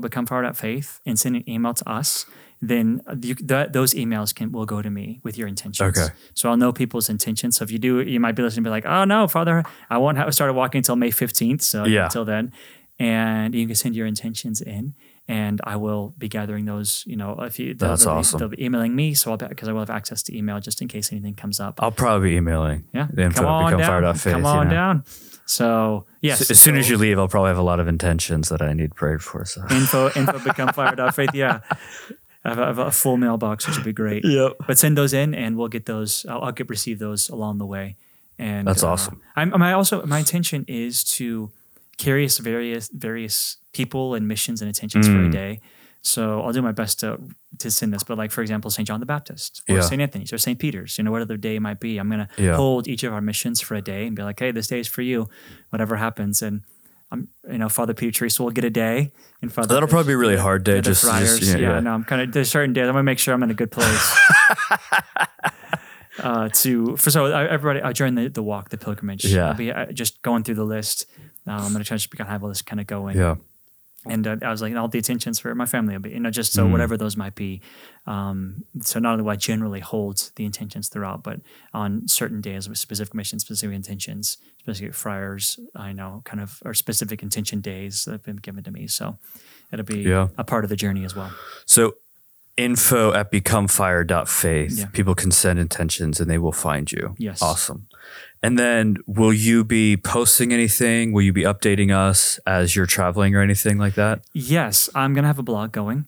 [0.53, 2.25] faith and send an email to us,
[2.69, 5.81] then you, that, those emails can will go to me with your intentions.
[5.97, 6.13] Okay.
[6.33, 7.57] So I'll know people's intentions.
[7.57, 9.97] So if you do, you might be listening and be like, "Oh no, Father, I
[9.97, 11.61] won't have started walking until May fifteenth.
[11.61, 12.05] So Yeah.
[12.05, 12.51] until then,
[12.99, 14.93] and you can send your intentions in."
[15.25, 17.03] And I will be gathering those.
[17.07, 18.39] You know, if you they'll, That's they'll be- awesome.
[18.39, 20.87] they'll be emailing me, so I'll because I will have access to email just in
[20.89, 21.79] case anything comes up.
[21.81, 22.83] I'll probably be emailing.
[22.93, 23.79] yeah, The info come on down.
[23.79, 24.73] becomefire.faith, Come you on know.
[24.73, 25.03] down.
[25.45, 28.49] So yes, S- As soon as you leave, I'll probably have a lot of intentions
[28.49, 29.45] that I need prayed for.
[29.45, 29.61] So.
[29.71, 31.29] info info becomefire.faith.
[31.33, 31.59] Yeah.
[31.59, 31.79] faith.
[31.79, 34.23] have, a, I have a full mailbox, which would be great.
[34.25, 34.53] Yep.
[34.67, 36.25] But send those in, and we'll get those.
[36.29, 37.95] I'll, I'll get receive those along the way.
[38.39, 39.21] And That's uh, awesome.
[39.35, 41.51] I'm, my also my intention is to
[41.97, 45.31] carry us various various people and missions and intentions for a Mm.
[45.31, 45.61] day.
[46.01, 47.19] So I'll do my best to
[47.59, 48.03] to send this.
[48.03, 48.85] But like for example, St.
[48.87, 49.81] John the Baptist or Yeah.
[49.81, 50.01] St.
[50.01, 50.57] Anthony's or St.
[50.59, 52.55] Peter's, you know, whatever the day might be, I'm gonna Yeah.
[52.55, 54.87] hold each of our missions for a day and be like, hey, this day is
[54.87, 55.29] for you,
[55.69, 56.41] whatever happens.
[56.41, 56.63] And
[57.13, 60.13] I'm, you know, Father Peter Teresa will get a day, and Father That'll probably be
[60.13, 60.81] a really hard day.
[60.81, 61.39] Just, friars.
[61.39, 63.43] just yeah, yeah, no, I'm kind of there's certain days I'm gonna make sure I'm
[63.43, 64.17] in a good place.
[66.19, 69.49] uh, to for so I, everybody I during the, the walk, the pilgrimage, Yeah.
[69.49, 71.05] I'll be uh, just going through the list.
[71.47, 73.15] Uh, I'm gonna try to kind of have all this kind of going.
[73.15, 73.35] yeah.
[74.05, 76.55] And uh, I was like, all the intentions for my family you know, just Mm.
[76.55, 77.61] so whatever those might be.
[78.05, 81.39] Um, so not only will I generally hold the intentions throughout, but
[81.73, 86.73] on certain days with specific missions, specific intentions, specific friars, I know kind of, or
[86.73, 88.87] specific intention days that have been given to me.
[88.87, 89.17] So
[89.71, 90.27] it'll be Yeah.
[90.37, 91.31] a part of the journey as well.
[91.65, 91.95] So
[92.57, 94.77] info at becomefire.faith.
[94.79, 94.85] Yeah.
[94.87, 97.15] People can send intentions and they will find you.
[97.17, 97.41] Yes.
[97.41, 97.87] Awesome.
[98.41, 101.13] And then will you be posting anything?
[101.13, 104.23] Will you be updating us as you're traveling or anything like that?
[104.33, 106.05] Yes, I'm going to have a blog going.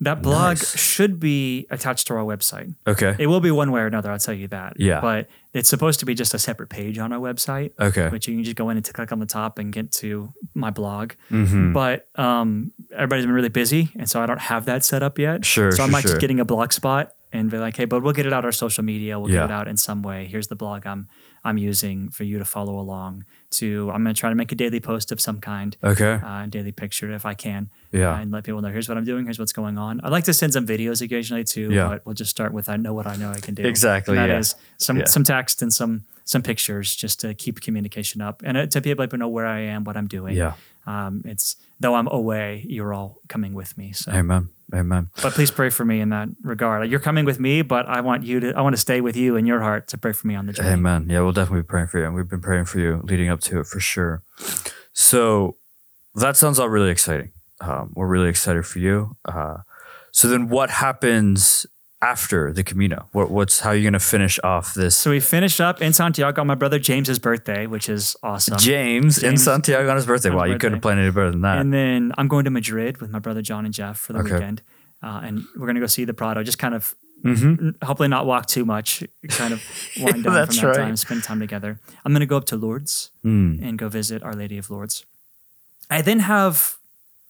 [0.00, 0.76] That blog Nice.
[0.76, 2.74] should be attached to our website.
[2.88, 3.14] Okay.
[3.20, 4.72] It will be one way or another, I'll tell you that.
[4.76, 5.00] Yeah.
[5.00, 8.08] But it's supposed to be just a separate page on our website, Okay.
[8.08, 10.70] which you can just go in and click on the top and get to my
[10.70, 11.12] blog.
[11.30, 11.72] Mhm.
[11.72, 15.44] But um, everybody's been really busy, and so I don't have that set up yet.
[15.44, 16.18] Sure, So I'm sure, like sure.
[16.18, 18.82] getting a blog spot and be like, hey, but we'll get it out our social
[18.82, 19.20] media.
[19.20, 19.42] We'll Yeah.
[19.42, 20.26] get it out in some way.
[20.26, 21.06] Here's the blog I'm
[21.44, 23.24] I'm using for you to follow along.
[23.52, 26.18] To I'm going to try to make a daily post of some kind Okay.
[26.24, 27.68] uh, daily picture if I can.
[27.92, 28.12] Yeah.
[28.14, 30.00] uh, and let people know here's what I'm doing, here's what's going on.
[30.02, 31.88] I'd like to send some videos occasionally too, Yeah.
[31.88, 33.64] but we'll just start with I know what I know I can do.
[33.64, 34.38] Exactly, And that yeah.
[34.38, 35.04] is some Yeah.
[35.06, 39.04] some text and some some pictures just to keep communication up and uh, to people
[39.04, 40.36] people know where I am, what I'm doing.
[40.36, 40.54] Yeah.
[40.86, 43.92] Um, it's though I'm away, you're all coming with me.
[43.92, 44.48] So, Amen.
[44.74, 45.10] Amen.
[45.22, 46.90] but please pray for me in that regard.
[46.90, 48.52] You're coming with me, but I want you to.
[48.54, 50.52] I want to stay with you in your heart to pray for me on the
[50.52, 50.70] journey.
[50.70, 51.08] Amen.
[51.10, 52.06] Yeah, we'll definitely be praying for you.
[52.06, 54.22] And we've been praying for you leading up to it for sure.
[54.92, 55.56] So
[56.14, 57.32] that sounds all really exciting.
[57.60, 59.16] Um, we're really excited for you.
[59.24, 59.58] Uh,
[60.10, 61.66] so then what happens
[62.02, 63.08] after the Camino?
[63.12, 64.96] What, what's how are you going to finish off this?
[64.96, 68.58] So we finished up in Santiago on my brother James's birthday, which is awesome.
[68.58, 70.30] James, in Santiago on his birthday.
[70.30, 71.58] on Wow, you couldn't plan any better than that.
[71.58, 74.34] And then I'm going to Madrid with my brother John and Jeff for the Okay.
[74.34, 74.62] weekend.
[75.02, 77.70] Uh, and we're going to go see the Prado, just kind of mm-hmm.
[77.84, 79.62] hopefully not walk too much, kind of
[80.00, 80.84] wind down That's from that right.
[80.86, 81.80] time, spend time together.
[82.04, 83.62] I'm going to go up to Lourdes Mm.
[83.62, 85.04] and go visit Our Lady of Lourdes.
[85.90, 86.76] I then have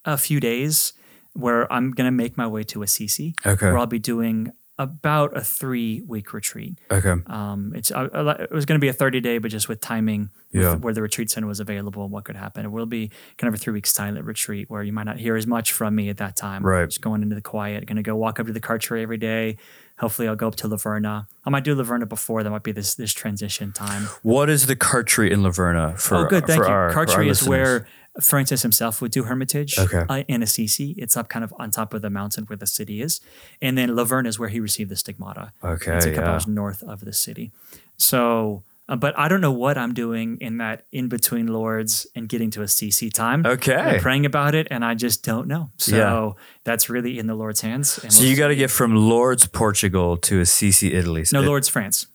[0.04, 0.92] a few days
[1.34, 3.66] where I'm going to make my way to Assisi, Okay.
[3.66, 6.78] where I'll be doing about a three week retreat.
[6.90, 7.14] Okay.
[7.26, 9.80] Um, it's I, I, it was going to be a 30 day, but just with
[9.80, 10.30] timing,
[10.72, 12.64] with where the retreat center was available and what could happen.
[12.64, 15.36] It will be kind of a three week silent retreat where you might not hear
[15.36, 16.64] as much from me at that time.
[16.64, 16.86] Right.
[16.86, 17.86] Just going into the quiet.
[17.86, 19.58] Going to go walk up to the Carceri every day.
[19.98, 21.28] Hopefully, I'll go up to La Verna.
[21.44, 22.42] I might do La Verna before.
[22.42, 24.04] That might be this this transition time.
[24.22, 26.16] What is the Carceri in La Verna for?
[26.16, 26.46] oh, good.
[26.46, 26.68] Thank you.
[26.68, 27.48] Our, for is listeners?
[27.48, 27.86] where
[28.20, 30.04] Francis himself would do hermitage Okay.
[30.08, 30.94] uh, in Assisi.
[30.98, 33.20] It's up kind of on top of the mountain where the city is.
[33.60, 35.52] And then La Verna is where he received the stigmata.
[35.64, 35.96] Okay.
[35.96, 36.32] It's a couple yeah.
[36.32, 37.52] hours north of the city.
[37.96, 42.28] So, uh, but I don't know what I'm doing in that in between Lourdes and
[42.28, 43.46] getting to Assisi time.
[43.46, 43.74] Okay.
[43.74, 45.70] I'm praying about it, and I just don't know.
[45.78, 46.42] So Yeah.
[46.64, 47.98] that's really in the Lord's hands.
[48.02, 51.24] And So we'll you got to get from Lourdes, Portugal to Assisi, Italy.
[51.32, 52.06] no It- Lourdes France.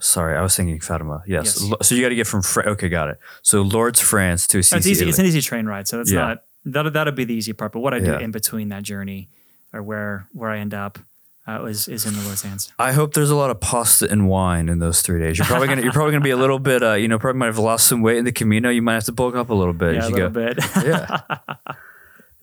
[0.00, 1.22] Sorry, I was thinking Fatima.
[1.26, 1.58] Yes.
[1.62, 1.88] Yes.
[1.88, 3.18] So you got to get from Fra- okay, got it.
[3.42, 5.00] So Lourdes, France to No, Assisi, it's easy.
[5.00, 5.10] Italy.
[5.10, 6.20] It's an easy train ride, so it's Yeah.
[6.26, 7.72] not that'll that'll be the easy part.
[7.72, 8.18] But what I do Yeah.
[8.20, 9.28] in between that journey,
[9.72, 10.98] or where where I end up,
[11.48, 12.72] uh, is is in the Lord's hands.
[12.78, 15.38] I hope there's a lot of pasta and wine in those three days.
[15.38, 17.46] You're probably gonna you're probably gonna be a little bit uh, you know probably might
[17.46, 18.68] have lost some weight in the Camino.
[18.70, 20.54] You might have to bulk up a little bit Yeah, a little go.
[20.54, 20.58] bit.
[20.84, 21.20] Yeah.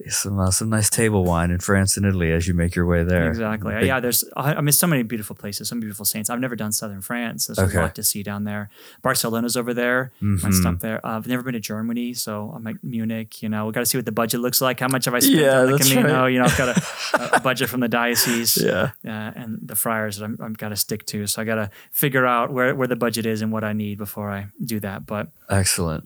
[0.10, 3.04] some uh, some nice table wine in France and Italy as you make your way
[3.04, 3.28] there.
[3.30, 3.74] Exactly.
[3.76, 6.30] Big- Yeah, there's I I mean so many beautiful places, some beautiful saints.
[6.30, 7.48] I've never done southern France.
[7.48, 7.78] There's Okay.
[7.78, 8.70] a lot to see down there.
[9.02, 10.12] Barcelona's over there.
[10.22, 10.54] Might Mhm.
[10.62, 11.06] stop there.
[11.06, 13.42] Uh, I've never been to Germany, so I'm like Munich.
[13.44, 14.80] You know, we got to see what the budget looks like.
[14.80, 16.22] How much have I spent Yeah, on the that's Camino?
[16.24, 16.28] right.
[16.30, 18.58] You know, I've got a, a budget from the diocese.
[18.58, 18.92] Yeah.
[19.06, 21.28] uh, and the friars that I'm, I've got to stick to.
[21.28, 23.98] So I got to figure out where, where the budget is and what I need
[23.98, 25.06] before I do that.
[25.06, 26.06] But Excellent.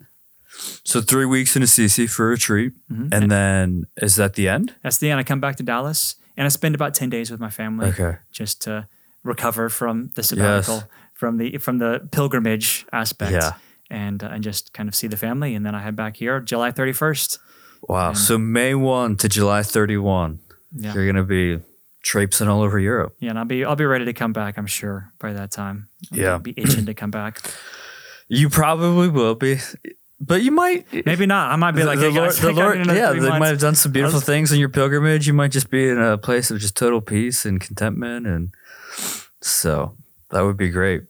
[0.84, 3.10] So three weeks in Assisi for a retreat, Mhm.
[3.14, 4.74] and then is that the end?
[4.82, 5.20] that's the end.
[5.20, 8.18] I come back to Dallas and I spend about 10 days with my family Okay.
[8.32, 8.88] just to
[9.24, 10.84] recover from the sabbatical,
[11.14, 13.32] from the from the pilgrimage aspect.
[13.34, 13.54] Yeah.
[13.90, 15.56] And, uh, and just kind of see the family.
[15.56, 17.40] And then I head back here July 31st.
[17.88, 18.12] Wow.
[18.14, 20.40] So May one to July thirty one,
[20.76, 20.94] Yeah.
[20.94, 21.60] you're gonna be
[22.04, 23.16] traipsing all over Europe.
[23.20, 23.30] Yeah.
[23.32, 25.88] And I'll be, I'll be ready to come back, I'm sure, by that time.
[26.12, 26.38] I'll Yeah.
[26.38, 27.40] Be itching to come back.
[28.30, 29.60] You probably will be,
[30.28, 30.86] but you might.
[31.06, 31.52] Maybe not.
[31.52, 33.40] I might be like, the hey, Lord, guys, the Lord, yeah, they months.
[33.40, 35.26] might have done some beautiful was- things in your pilgrimage.
[35.28, 38.52] You might just be in a place of just total peace and contentment, and
[39.42, 39.96] so
[40.32, 41.04] that would be great.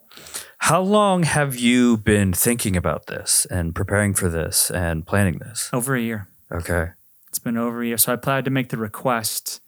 [0.60, 5.70] How long have you been thinking about this and preparing for this and planning this?
[5.72, 6.28] Over a year.
[6.52, 6.92] Okay,
[7.30, 7.98] It's been over a year.
[7.98, 9.60] So I planned to make the request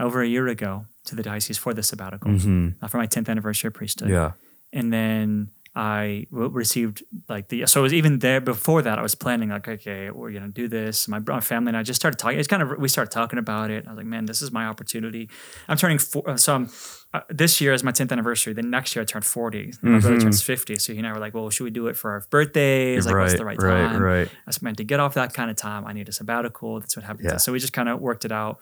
[0.00, 3.28] over a year ago to the diocese for the sabbatical hmm uh, for my 10th
[3.28, 4.10] anniversary of priesthood.
[4.10, 4.32] yeah,
[4.72, 5.48] And then
[5.80, 9.50] I w- received like the, so it was even there before that, I was planning
[9.50, 11.06] like, okay, we're to do this.
[11.06, 12.36] My, my family and I just started talking.
[12.40, 13.86] It's kind of, we started talking about it.
[13.86, 15.30] I was like, man, this is my opportunity.
[15.68, 16.28] I'm turning four.
[16.28, 16.68] uh, So I'm,
[17.14, 18.54] uh, this year is my 10th anniversary.
[18.54, 19.70] Then next year I turned 40.
[19.82, 20.22] And my brother Mhm.
[20.24, 20.74] turns 50.
[20.76, 23.06] So he and I were like, well, should we do it for our birthdays?
[23.06, 24.02] Like, what's the right right, time?
[24.02, 24.26] right.
[24.28, 25.86] I was meant to get off that kind of time.
[25.86, 26.80] I need a sabbatical.
[26.80, 27.28] That's what happened.
[27.30, 27.36] Yeah.
[27.36, 28.58] So we just kind of worked it out.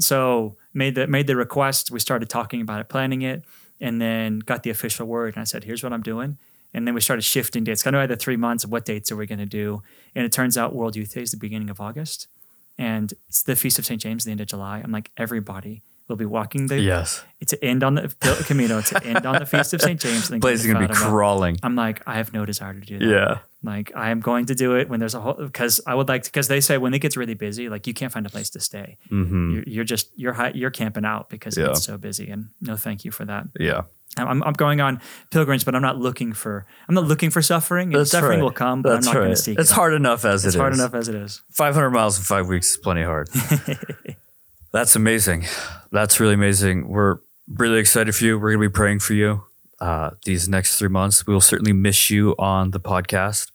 [0.00, 1.90] So made the made the request.
[1.90, 3.44] We started talking about it, planning it,
[3.80, 5.34] and then got the official word.
[5.34, 6.38] And I said, "Here's what I'm doing."
[6.74, 7.82] And then we started shifting dates.
[7.84, 9.82] Kind of had the three months of what dates are we going to do.
[10.14, 12.26] And it turns out World Youth Day is the beginning of August,
[12.76, 14.00] and it's the Feast of St.
[14.00, 14.80] James, the end of July.
[14.82, 16.80] I'm like, everybody will be walking the.
[16.80, 18.14] Yes, It's to end on the
[18.46, 18.80] Camino.
[18.82, 19.98] To end on the Feast of St.
[20.00, 20.28] James.
[20.28, 21.56] go place is gonna be crawling.
[21.62, 23.06] I'm like, I have no desire to do that.
[23.08, 26.08] Yeah, Like I am going to do it when there's a whole because I would
[26.08, 28.30] like to because they say when it gets really busy, like you can't find a
[28.30, 28.98] place to stay.
[29.08, 31.70] hmm You're, you're just you're hi- you're camping out because Yeah.
[31.70, 32.28] it's so busy.
[32.28, 33.46] And no, thank you for that.
[33.58, 33.82] yeah.
[34.16, 35.00] I'm, I'm going on
[35.30, 37.90] pilgrimage, but I'm not looking for I'm not looking for suffering.
[37.90, 38.44] That's suffering right.
[38.44, 39.58] will come, but That's I'm not going to seek.
[39.58, 39.74] It's it.
[39.74, 40.78] hard enough as It's it hard is.
[40.80, 41.42] enough as it is.
[41.50, 43.28] 500 500 miles in five weeks is plenty hard.
[44.72, 45.46] That's amazing.
[45.92, 46.88] That's really amazing.
[46.88, 48.38] We're really excited for you.
[48.38, 49.44] We're going to be praying for you
[49.80, 51.26] uh, these next three months.
[51.26, 53.52] We will certainly miss you on the podcast,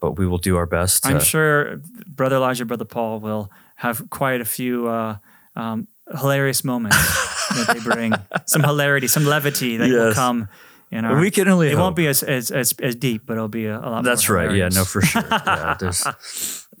[0.00, 1.06] but we will do our best.
[1.06, 5.18] I'm sure Brother Elijah, Brother Paul will have quite a few uh,
[5.56, 6.96] um, hilarious moments
[7.50, 8.14] that they bring.
[8.46, 10.48] Some hilarity, some levity that will come.
[10.90, 11.80] In our, we can only it hope.
[11.80, 14.04] won't be as, as as as deep, but it'll be a, a lot.
[14.04, 14.50] That's right.
[14.54, 15.22] Yeah, no, for sure.
[15.30, 16.06] Yeah, there's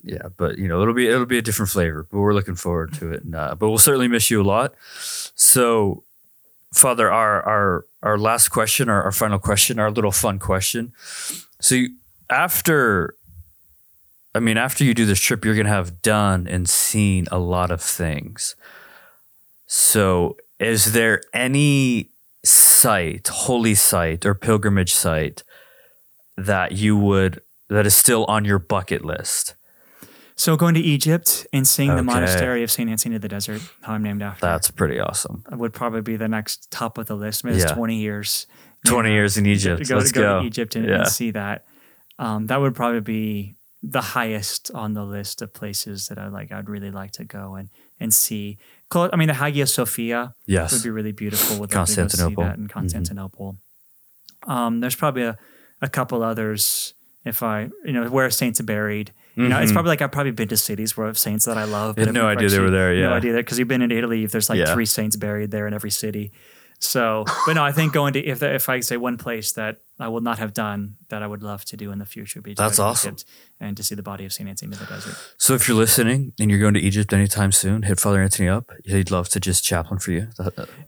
[0.02, 2.06] yeah, but you know it'll be it'll be a different flavor.
[2.10, 3.24] But we're looking forward to it.
[3.24, 4.74] And, uh, but we'll certainly miss you a lot.
[5.34, 6.04] So,
[6.72, 10.92] Father, our our our last question, our, our final question, our little fun question.
[11.60, 11.90] So you,
[12.30, 13.14] after,
[14.34, 17.70] I mean, after you do this trip, you're gonna have done and seen a lot
[17.70, 18.56] of things.
[19.66, 22.10] So, is there any
[22.44, 25.42] site, holy site, or pilgrimage site
[26.36, 29.54] that you would that is still on your bucket list?
[30.36, 33.94] So going to Egypt and seeing the monastery of Saint Anthony of the Desert, how
[33.94, 35.42] I'm named after, That's pretty awesome.
[35.50, 37.44] It would probably be the next top of the list.
[37.44, 37.74] I mean, it's Yeah.
[37.74, 38.46] 20 years.
[38.86, 39.82] 20 years in Egypt.
[39.82, 40.40] To go, Let's to go, go.
[40.42, 40.94] to Egypt and, Yeah.
[41.00, 41.64] and see that.
[42.20, 46.52] Um, that would probably be the highest on the list of places that I like.
[46.52, 47.68] I'd really like to go and
[47.98, 48.58] and see.
[48.90, 50.72] Clo- I mean, the Hagia Sophia Yes.
[50.72, 51.58] would be really beautiful.
[51.60, 52.44] Would love to go Constantinople.
[52.44, 53.58] in Constantinople.
[54.46, 55.36] Um, there's probably a,
[55.82, 56.94] a couple others.
[57.24, 59.12] If I, you know, where saints are buried.
[59.36, 59.74] You know, it's Mhm.
[59.74, 61.96] probably like I've probably been to cities where of saints that I love.
[61.98, 63.68] I had but I've no idea they were there, Yeah, No idea that because you've
[63.68, 64.24] been in Italy.
[64.24, 64.72] If there's like Yeah.
[64.72, 66.32] three saints buried there in every city.
[66.78, 70.08] So, but no, I think going to if if I say one place that I
[70.08, 72.54] will not have done that I would love to do in the future, would be
[72.54, 73.14] to That's awesome.
[73.14, 75.16] Egypt and to see the body of Saint Anthony in the Desert.
[75.38, 78.70] So if you're listening and you're going to Egypt anytime soon, hit Father Antony up.
[78.84, 80.28] He'd love to just chaplain for you.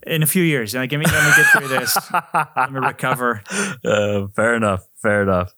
[0.07, 1.97] In a few years, you know, give me let me get through this.
[2.33, 3.43] I'm gonna recover.
[3.83, 4.87] Uh, fair enough.
[5.01, 5.53] Fair enough.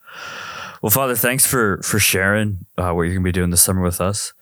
[0.82, 3.82] Well, Father, thanks for for sharing uh, what you're going to be doing this summer
[3.82, 4.34] with us.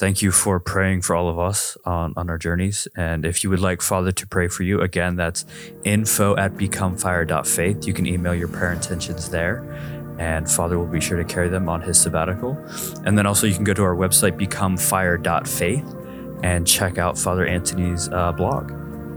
[0.00, 2.88] Thank you for praying for all of us on, on our journeys.
[2.96, 5.44] And if you would like Father to pray for you, again, that's
[5.84, 7.86] info at becomefire.faith.
[7.86, 9.60] You can email your prayer intentions there,
[10.18, 12.56] and Father will be sure to carry them on his sabbatical.
[13.04, 15.94] And then also, you can go to our website, becomefire.faith,
[16.42, 18.68] and check out Father Antony's uh, blog.